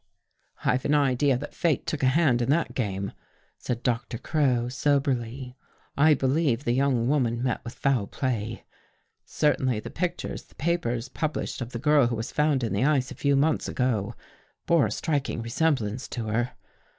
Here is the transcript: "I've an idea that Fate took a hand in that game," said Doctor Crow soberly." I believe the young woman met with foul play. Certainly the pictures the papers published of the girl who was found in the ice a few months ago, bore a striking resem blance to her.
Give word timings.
"I've 0.65 0.83
an 0.83 0.95
idea 0.95 1.37
that 1.37 1.53
Fate 1.53 1.85
took 1.85 2.01
a 2.01 2.07
hand 2.07 2.41
in 2.41 2.49
that 2.49 2.73
game," 2.73 3.11
said 3.59 3.83
Doctor 3.83 4.17
Crow 4.17 4.67
soberly." 4.67 5.55
I 5.95 6.15
believe 6.15 6.63
the 6.63 6.71
young 6.71 7.07
woman 7.07 7.43
met 7.43 7.63
with 7.63 7.75
foul 7.75 8.07
play. 8.07 8.63
Certainly 9.25 9.81
the 9.81 9.91
pictures 9.91 10.41
the 10.41 10.55
papers 10.55 11.07
published 11.07 11.61
of 11.61 11.69
the 11.69 11.77
girl 11.77 12.07
who 12.07 12.15
was 12.15 12.31
found 12.31 12.63
in 12.63 12.73
the 12.73 12.83
ice 12.83 13.11
a 13.11 13.13
few 13.13 13.35
months 13.35 13.67
ago, 13.67 14.15
bore 14.65 14.87
a 14.87 14.91
striking 14.91 15.43
resem 15.43 15.77
blance 15.77 16.09
to 16.09 16.25
her. 16.29 16.53